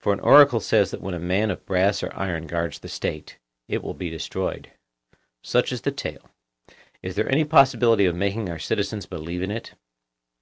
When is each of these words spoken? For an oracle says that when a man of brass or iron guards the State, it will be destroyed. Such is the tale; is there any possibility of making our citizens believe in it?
For 0.00 0.12
an 0.12 0.20
oracle 0.20 0.60
says 0.60 0.90
that 0.90 1.00
when 1.00 1.14
a 1.14 1.18
man 1.18 1.50
of 1.50 1.64
brass 1.64 2.02
or 2.02 2.14
iron 2.14 2.46
guards 2.46 2.78
the 2.80 2.90
State, 2.90 3.38
it 3.68 3.82
will 3.82 3.94
be 3.94 4.10
destroyed. 4.10 4.70
Such 5.42 5.72
is 5.72 5.80
the 5.80 5.90
tale; 5.90 6.28
is 7.00 7.14
there 7.14 7.32
any 7.32 7.46
possibility 7.46 8.04
of 8.04 8.14
making 8.14 8.50
our 8.50 8.58
citizens 8.58 9.06
believe 9.06 9.40
in 9.40 9.50
it? 9.50 9.72